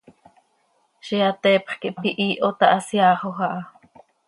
Ziix 1.05 1.21
hateepx 1.25 1.75
quih 1.81 1.97
pihiih 2.01 2.41
oo 2.45 2.51
ta, 2.59 2.65
haseaaxoj 2.75 3.23
aha. 3.47 3.51